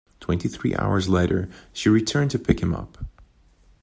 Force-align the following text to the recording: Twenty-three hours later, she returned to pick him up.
Twenty-three 0.19 0.73
hours 0.77 1.09
later, 1.09 1.47
she 1.73 1.87
returned 1.87 2.31
to 2.31 2.39
pick 2.39 2.59
him 2.59 2.73
up. 2.73 3.05